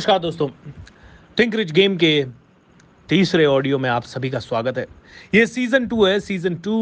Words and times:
नमस्कार 0.00 0.19
दोस्तों 0.19 0.47
think 1.39 1.55
rich 1.55 1.71
game 1.71 1.95
के 2.03 2.23
तीसरे 3.09 3.45
ऑडियो 3.45 3.77
में 3.79 3.89
आप 3.89 4.03
सभी 4.03 4.29
का 4.29 4.39
स्वागत 4.39 4.77
है 4.77 4.85
ये 5.35 5.45
सीजन 5.47 5.87
टू 5.87 6.05
है 6.05 6.19
सीजन 6.19 6.55
टू 6.65 6.75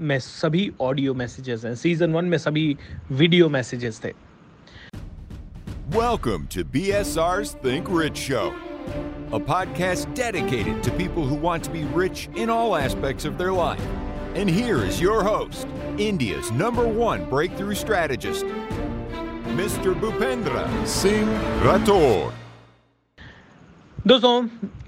में 0.00 0.18
सभी 0.18 0.70
ऑडियो 0.80 1.14
मैसेजेस 1.14 1.64
हैं 1.64 1.74
सीजन 1.74 2.12
वन 2.12 2.24
में 2.24 2.36
सभी 2.38 2.64
वीडियो 3.12 3.48
मैसेजेस 3.56 4.00
थे 4.04 4.12
Welcome 5.96 6.46
to 6.54 6.64
BSR's 6.76 7.54
Think 7.64 7.90
Rich 7.98 8.22
Show, 8.28 8.46
a 9.32 9.40
podcast 9.50 10.14
dedicated 10.22 10.82
to 10.88 10.96
people 11.02 11.26
who 11.32 11.40
want 11.46 11.64
to 11.64 11.74
be 11.76 11.84
rich 12.00 12.28
in 12.36 12.54
all 12.56 12.76
aspects 12.78 13.30
of 13.30 13.36
their 13.42 13.52
life. 13.52 13.86
And 14.36 14.58
here 14.58 14.78
is 14.90 15.02
your 15.06 15.22
host, 15.24 15.66
India's 16.10 16.52
number 16.64 16.86
one 17.02 17.28
breakthrough 17.30 17.78
strategist, 17.84 18.54
Mr. 19.56 19.92
Bhupendra 20.00 20.62
Singh 20.88 21.28
Rathore 21.64 22.32
दोस्तों 24.06 24.32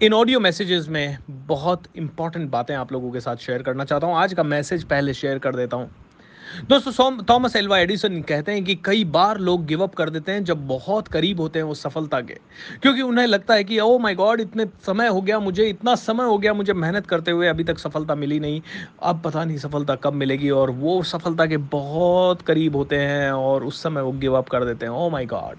इन 0.03 0.13
audio 0.15 0.41
messages 0.41 0.89
में 0.89 1.19
बहुत 1.49 1.83
important 1.97 2.51
बातें 2.51 2.75
आप 2.75 2.93
लोगों 2.93 3.11
के 3.13 3.21
साथ 3.21 3.37
share 3.37 3.63
करना 3.63 3.85
चाहता 3.85 4.07
हूँ 4.07 4.17
आज 4.17 4.35
का 4.35 4.43
मैसेज 4.45 4.85
पहले 4.85 5.15
शेयर 5.15 5.39
कर 5.39 5.57
देता 5.57 5.77
हूँ 5.77 5.91
दोस्तों 6.69 7.19
थॉमस 7.31 7.57
एल्वा 7.57 7.79
एडिसन 7.79 8.23
कहते 8.23 8.53
हैं 8.53 8.65
कि 8.65 8.75
कई 8.75 9.05
बार 9.05 9.39
लोग 9.39 9.67
गिव 9.67 9.83
अप 9.83 9.95
कर 9.95 10.11
देते 10.11 10.33
हैं 10.33 10.45
जब 10.45 10.67
बहुत 10.67 11.09
करीब 11.09 11.41
होते 11.41 11.59
हैं 11.59 11.67
वो 11.67 11.75
सफलता 11.75 12.21
के। 12.21 12.35
क्योंकि 12.83 13.03
उन्हें 13.03 13.27
लगता 13.27 13.55
है 13.55 13.65
कि 13.65 13.79
ओ 13.81 13.99
माय 13.99 14.15
गॉड 14.15 14.41
इतने 14.41 14.67
समय 14.67 15.09
हो 15.09 15.21
गया, 15.21 15.39
मुझे 15.39 15.65
इतना 15.65 15.95
समय 15.95 16.25
हो 16.25 16.39
गया, 16.39 16.55
मुझे 16.55 16.73
मेहनत 16.73 17.07
करते 17.07 17.31
हुए 17.31 17.47
अभी 17.47 17.65
तक 17.65 17.79
सफलता 17.79 18.15
मिली 18.15 18.41
नहीं। 18.41 18.61
अब 19.03 19.21
पता 19.21 19.45
नहीं 19.45 19.59
सफलता 19.59 19.95
कब 19.95 20.13
मिलेगी। 20.13 20.51
और 20.51 20.71
वो 20.71 21.03
सफलता 21.03 21.47
के 21.47 21.57
बहुत 21.57 22.43
करीब 22.43 22.77
होते 22.77 22.97
हैं 22.97 23.33
और 23.33 23.65
उस 23.65 23.83
समय 23.83 24.03
वो 24.03 24.13
गिव 24.13 24.35
अप 24.35 24.49
कर 24.49 24.65
देते 24.65 24.87
हैं। 24.87 24.93
ओ 24.93 25.11
my 25.11 25.27
god 25.27 25.57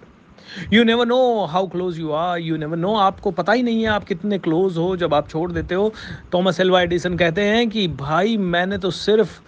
you 0.74 0.84
never 0.84 1.06
know 1.06 1.46
how 1.46 1.68
close 1.68 2.00
you 2.00 2.12
are 2.12 2.40
you 2.40 2.58
never 2.58 2.78
know 2.78 2.96
आपको 2.96 3.32
पता 3.32 3.54
ही 3.54 3.64
नहीं 3.64 3.82
है 3.82 3.88
आप 3.88 4.04
कितने 4.04 4.40
क्लोज 4.40 4.78
हो 4.78 4.98
जब 4.98 5.14
आप 5.14 5.30
छोड़ 5.30 5.52
देते 5.52 5.76
हो। 5.76 5.94
थॉमस 6.34 6.60
एल्वा 6.60 6.82
एडिसन 6.82 7.18
कहते 7.18 7.42
हैं 7.42 7.70
कि, 7.70 7.88
भाई, 7.88 8.38
मैंने 8.38 8.78
तो 8.78 8.92
सिर्फ़ 8.92 9.42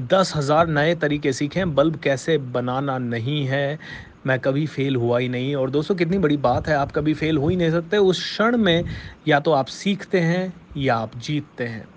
दस 0.00 0.32
हज़ार 0.36 0.66
नए 0.66 0.94
तरीके 0.94 1.32
सीखें 1.32 1.74
बल्ब 1.74 1.96
कैसे 1.96 2.38
बनाना 2.38 2.98
नहीं 2.98 3.44
है 3.46 3.78
मैं 4.26 4.38
कभी 4.40 4.66
फेल 4.66 4.96
हुआ 4.96 5.18
ही 5.18 5.28
नहीं। 5.28 5.54
और 5.56 5.70
दोस्तों 5.70 5.94
कितनी 5.94 6.18
बड़ी 6.18 6.36
बात 6.36 6.68
है 6.68 6.74
आप 6.74 6.92
कभी 6.92 7.14
फेल 7.14 7.36
हो 7.36 7.48
ही 7.48 7.56
नहीं 7.56 7.70
सकते। 7.70 7.96
उस 7.96 8.22
क्षण 8.22 8.56
में 8.56 8.84
या 9.28 9.40
तो 9.40 9.52
आप 9.52 9.66
सीखते 9.66 10.20
हैं 10.20 10.52
या 10.76 10.96
आप 10.96 11.16
जीतते 11.16 11.64
हैं। 11.64 11.88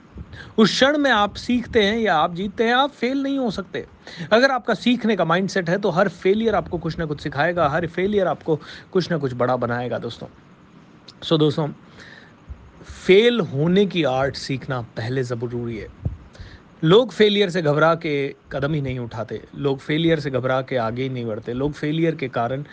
उस 0.57 0.69
क्षण 0.69 0.97
में 0.97 1.11
आप 1.11 1.35
सीखते 1.35 1.83
हैं 1.83 1.97
या 1.97 2.16
आप 2.16 2.35
जीतते 2.35 2.63
हैं 2.63 2.73
आप 2.73 2.91
फेल 2.91 3.23
नहीं 3.23 3.38
हो 3.38 3.52
सकते। 3.52 3.85
अगर 4.31 4.52
आपका 4.52 4.73
सीखने 4.73 5.16
का 5.16 5.25
माइंडसेट 5.25 5.69
है 5.69 5.77
तो 5.77 5.89
हर 5.89 6.09
फेलियर 6.09 6.55
आपको 6.55 6.77
कुछ 6.77 6.99
ना 6.99 7.05
कुछ 7.05 7.22
सिखाएगा 7.22 7.67
हर 7.69 7.88
फेलियर 7.88 8.27
आपको 8.27 8.59
कुछ 8.91 9.11
ना 9.11 9.17
कुछ 9.17 9.33
बड़ा 9.33 9.55
बनाएगा 9.55 9.99
दोस्तों। 9.99 10.27
सो 11.23 11.35
so, 11.35 11.39
दोस्तों 11.39 11.67
फेल 12.83 13.39
होने 13.39 13.85
की 13.85 14.03
आर्ट 14.03 14.35
सीखना 14.35 14.81
पहले 14.81 15.23
ज़रूरी 15.23 15.77
है। 15.77 16.11
लोग 16.84 17.12
फेलियर 17.12 17.50
से 17.50 17.62
घबरा 17.62 17.94
के 17.96 18.14
कदम 18.52 18.74
ही 18.74 18.82
नहीं 18.82 19.00
उठाते। 19.00 19.42
लोग 19.56 19.80
फेलियर 19.80 20.20
से 20.20 20.30
घबरा 20.30 20.62
के 20.62 20.78
आगे 20.78 21.04
ही 21.04 21.10
नहीं 21.10 21.26
बढ़ते। 21.26 21.54
लोग 21.54 21.74
फेलियर 21.74 22.16
के 22.16 22.28
कारण 22.30 22.64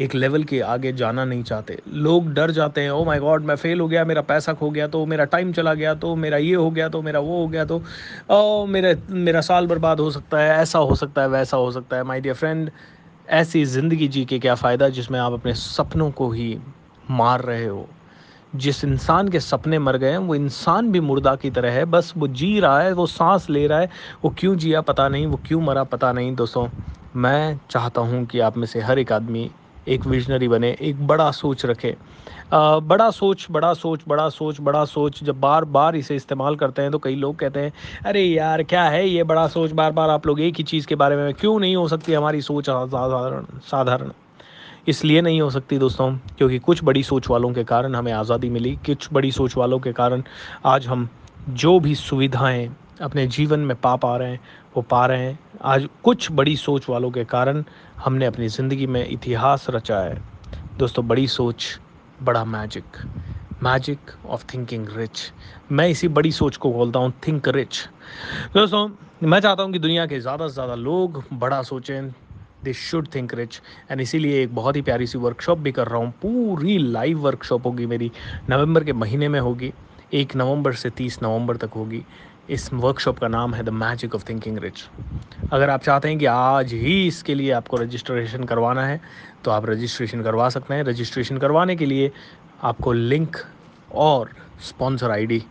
एक 0.00 0.14
लेवल 0.14 0.44
के 0.44 0.60
आगे 0.62 0.92
जाना 0.92 1.24
नहीं 1.24 1.42
चाहते। 1.42 1.78
लोग 1.88 2.32
डर 2.34 2.50
जाते 2.50 2.80
हैं 2.80 2.90
ओ 2.90 3.04
माय 3.04 3.18
गॉड 3.20 3.44
मैं 3.44 3.56
फेल 3.56 3.80
हो 3.80 3.88
गया, 3.88 4.04
मेरा 4.04 4.22
पैसा 4.22 4.52
खो 4.52 4.70
गया 4.70 4.86
तो 4.88 5.04
मेरा 5.06 5.24
टाइम 5.26 5.52
चला 5.52 5.74
गया 5.74 5.94
तो 5.96 6.14
मेरा 6.16 6.36
ये 6.38 6.54
हो 6.54 6.70
गया 6.70 6.88
तो 6.88 7.02
मेरा 7.02 7.20
वो 7.20 7.40
हो 7.40 7.48
गया 7.48 7.64
तो 7.64 7.82
ओ 8.30 8.66
मेरा 8.66 8.94
मेरा 9.10 9.40
साल 9.42 9.66
बर्बाद 9.66 10.00
हो 10.00 10.10
सकता 10.10 10.38
है, 10.38 10.50
ऐसा 10.52 10.78
हो 10.78 10.94
सकता 10.94 11.22
है, 11.22 11.28
वैसा 11.28 11.56
हो 11.56 11.70
सकता 11.72 11.96
है। 11.96 12.04
माय 12.04 12.20
डियर 12.20 12.34
फ्रेंड 12.34 12.70
ऐसी 13.28 13.64
ज़िंदगी 13.66 14.08
जी 14.08 14.24
के 14.24 14.38
क्या 14.38 14.54
फ़ायदा 14.56 14.88
जिसमें 14.90 15.18
आप 15.20 15.32
अपने 15.32 15.54
सपनों 15.54 16.10
को 16.10 16.30
ही 16.30 16.56
मार 17.10 17.40
रहे 17.42 17.66
हो? 17.66 17.88
जिस 18.52 18.82
इंसान 18.84 19.28
के 19.28 19.40
सपने 19.40 19.78
मर 19.78 19.96
गए 19.96 20.10
हैं 20.10 20.18
वो 20.18 20.34
इंसान 20.34 20.90
भी 20.92 21.00
मुर्दा 21.00 21.34
की 21.36 21.50
तरह 21.50 21.72
है। 21.72 21.84
बस 21.84 22.12
वो 22.16 22.28
जी 22.28 22.58
रहा 22.60 22.80
है 22.80 22.92
वो 22.92 23.06
सांस 23.06 23.48
ले 23.50 23.66
रहा 23.66 23.78
है। 23.80 23.88
वो 24.24 24.30
क्यों 24.38 24.56
जिया 24.56 24.80
पता 24.82 25.08
नहीं 25.08 25.26
वो 25.26 25.40
क्यों 25.46 25.60
मरा 25.62 25.84
पता 25.84 26.12
नहीं 26.12 26.34
दोस्तों। 26.36 26.68
मैं 27.14 27.58
चाहता 27.70 28.00
हूँ 28.00 28.24
कि 28.26 28.40
आप 28.40 28.56
में 28.56 28.66
से 28.66 28.80
हर 28.80 28.98
एक 28.98 29.12
आदमी 29.12 29.50
एक 29.86 30.06
विजनरी 30.06 30.48
बने 30.48 30.70
एक 30.80 31.06
बड़ा 31.06 31.30
सोच 31.32 31.64
रखे। 31.66 31.96
आ, 32.52 32.78
बड़ा 32.80 33.10
सोच 33.10 33.46
बड़ा 33.50 33.72
सोच 33.74 34.02
बड़ा 34.08 34.28
सोच 34.28 34.60
बड़ा 34.60 34.84
सोच। 34.84 35.22
जब 35.24 35.40
बार 35.40 35.64
बार 35.76 35.96
इसे 35.96 36.16
इस्तेमाल 36.16 36.56
करते 36.56 36.82
हैं 36.82 36.90
तो 36.90 36.98
कई 36.98 37.14
लोग 37.16 37.38
कहते 37.38 37.60
हैं 37.60 37.72
अरे 38.06 38.22
यार 38.24 38.62
क्या 38.64 38.84
है 38.84 39.06
ये 39.08 39.24
बड़ा 39.24 39.46
सोच? 39.48 39.72
बार 39.72 39.92
बार 39.92 40.10
आप 40.10 40.26
लोग 40.26 40.40
एक 40.40 40.58
ही 40.58 40.64
चीज़ 40.64 40.86
के 40.86 40.94
बारे 40.96 41.16
में 41.16 41.32
क्यों 41.34 41.58
नहीं 41.60 41.76
हो 41.76 41.88
सकती? 41.88 42.12
हमारी 42.12 42.40
सोच 42.42 42.70
साधारण 42.70 43.46
साधारण। 43.64 44.12
इसलिए 44.88 45.20
नहीं 45.20 45.40
हो 45.40 45.50
सकती 45.50 45.78
दोस्तों, 45.78 46.10
क्योंकि 46.38 46.58
कुछ 46.58 46.82
बड़ी 46.84 47.02
सोच 47.02 47.28
वालों 47.30 47.52
के 47.52 47.64
कारण 47.64 47.94
हमें 47.94 48.12
आज़ादी 48.12 48.50
मिली, 48.50 48.74
कुछ 48.86 49.08
बड़ी 49.12 49.30
सोच 49.32 49.56
वालों 49.56 49.78
के 49.80 49.92
कारण 49.92 50.22
आज 50.66 50.86
हम 50.86 51.08
जो 51.50 51.78
भी 51.80 51.94
सुविधाएँ 51.94 52.68
अपने 53.02 53.26
जीवन 53.26 53.60
में 53.60 53.76
पा 53.76 53.94
पा 53.96 54.16
रहे 54.16 54.30
हैं, 54.30 54.40
वो 54.76 54.82
पा 54.82 55.04
रहे 55.06 55.22
हैं। 55.22 55.38
आज 55.64 55.88
कुछ 56.04 56.30
बड़ी 56.32 56.56
सोच 56.56 56.88
वालों 56.88 57.10
के 57.10 57.24
कारण 57.24 57.62
हमने 58.04 58.26
अपनी 58.26 58.48
ज़िंदगी 58.48 58.86
में 58.86 59.06
इतिहास 59.06 59.66
रचा 59.70 59.98
है। 59.98 60.18
दोस्तों, 60.78 61.06
बड़ी 61.08 61.26
सोच, 61.28 61.78
बड़ा 62.22 62.44
magic 62.46 62.96
magic 63.62 64.10
of 64.26 64.44
thinking 64.54 64.86
rich 64.96 65.20
मैं 65.72 65.88
इसी 65.88 66.08
बड़ी 66.08 66.30
सोच 66.32 66.56
को 66.56 66.72
बोलता 66.72 66.98
हूँ 66.98 67.12
थिंक 67.26 67.48
रिच 67.48 67.78
दोस्तों, 68.54 68.88
मैं 69.22 69.40
चाहता 69.40 69.62
हूँ 69.62 69.72
कि 69.72 69.78
दुनिया 69.78 70.06
के 70.06 70.20
ज़्यादा 70.20 70.48
से 70.48 70.54
ज़्यादा 70.54 70.74
लोग 70.74 71.22
बड़ा 71.32 71.62
सोचें 71.62 72.10
they 72.64 72.72
should 72.72 73.06
think 73.14 73.34
rich 73.34 73.60
and 73.90 74.00
इसीलिए 74.00 74.42
एक 74.42 74.54
बहुत 74.54 74.76
ही 74.76 74.82
प्यारी 74.82 75.06
सी 75.06 75.18
वर्कशॉप 75.18 75.58
भी 75.58 75.72
कर 75.72 75.88
रहा 75.88 75.98
हूँ। 75.98 76.10
पूरी 76.22 76.78
लाइव 76.78 77.18
वर्कशॉप 77.18 77.66
होगी 77.66 77.86
मेरी। 77.86 78.10
नवंबर 78.50 78.84
के 78.84 78.92
महीने 78.92 79.28
में 79.28 79.40
होगी। 79.40 79.72
एक 80.14 80.34
नवंबर 80.36 80.72
से 80.74 80.90
तीस 80.90 81.18
नवंबर 81.22 81.56
तक 81.56 81.70
होगी। 81.76 82.02
इस 82.50 82.72
वर्कशॉप 82.72 83.18
का 83.18 83.28
नाम 83.28 83.54
है 83.54 83.62
the 83.62 83.68
magic 83.68 84.14
of 84.14 84.24
thinking 84.28 84.58
rich 84.58 84.84
अगर 85.52 85.70
आप 85.70 85.82
चाहते 85.82 86.08
हैं 86.08 86.18
कि 86.18 86.26
आज 86.26 86.72
ही 86.72 87.06
इसके 87.06 87.34
लिए 87.34 87.50
आपको 87.52 87.76
रजिस्ट्रेशन 87.76 88.44
करवाना 88.44 88.86
है 88.86 89.00
तो 89.44 89.50
आप 89.50 89.66
रजिस्ट्रेशन 89.66 90.22
करवा 90.22 90.48
सकते 90.48 90.74
हैं। 90.74 90.84
रजिस्ट्रेशन 90.84 91.38
करवाने 91.38 91.76
के 91.76 91.86
लिए 91.86 92.10
आपको 92.62 92.92
लिंक 92.92 93.36
और 93.94 94.30
स्पॉन्सर 94.60 95.10
आईडी 95.10 95.42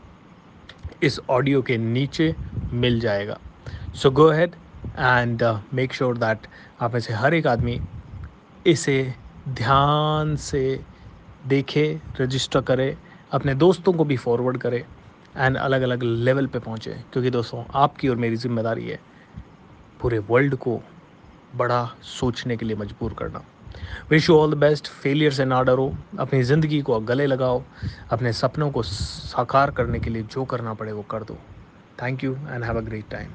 इस 1.04 1.20
ऑडियो 1.30 1.62
के 1.62 1.78
नीचे 1.78 2.34
मिल 2.74 3.00
जाएगा। 3.00 3.38
So 3.96 4.12
go 4.12 4.30
ahead 4.30 4.56
and 4.90 5.44
make 5.74 5.94
sure 5.94 6.18
that 6.18 6.48
आप 6.82 6.94
में 6.94 7.00
से 7.00 7.14
हर 7.14 7.34
एक 7.34 7.48
आदमी 7.48 7.80
इसे 8.68 9.14
ध्यान 9.50 10.36
से 10.36 10.80
देखे 11.48 12.00
रजिस्टर 12.22 12.62
करे, 12.62 12.96
अपने 13.32 13.54
दोस्तों 13.56 13.94
को 13.94 14.04
भी 14.04 14.18
फॉरवर्ड 14.18 14.58
करे 14.58 14.86
एंड 15.38 15.58
अलग 15.58 15.82
अलग 15.82 16.04
लेवल 16.04 16.48
पे 16.48 16.60
पहुँचे। 16.60 16.92
क्योंकि 17.14 17.30
दोस्तों, 17.30 17.64
आपकी 17.74 18.08
और 18.08 18.16
मेरी 18.16 18.36
ज़िम्मेदारी 18.36 18.88
है 18.88 19.00
पूरे 20.02 20.20
वर्ल्ड 20.30 20.56
को 20.56 20.80
बड़ा 21.56 21.84
सोचने 22.04 22.58
के 22.58 22.66
लिए 22.66 22.76
मजबूर 22.76 23.14
करना। 23.14 23.44
Wish 24.10 24.30
you 24.30 24.38
all 24.38 24.54
the 24.54 24.58
best 24.58 24.88
failure 24.88 25.32
से 25.34 25.46
ना 25.46 25.62
डरो। 25.64 25.92
अपनी 26.20 26.42
ज़िंदगी 26.44 26.82
को 26.82 27.00
गले 27.02 27.26
लगाओ, 27.26 27.64
अपने 28.12 28.34
सपनों 28.34 28.70
को 28.72 28.84
साकार 28.84 29.72
करने 29.72 30.00
के 30.00 30.10
लिए 30.10 30.24
जो 30.24 30.46
करना 30.46 30.74
पड़े 30.74 30.92
वो 30.92 31.02
कर 31.02 31.24
दो। 31.24 31.38
Thank 32.02 32.24
you 32.24 32.34
and 32.34 32.64
have 32.64 32.78
a 32.78 32.82
great 32.82 33.10
time 33.12 33.30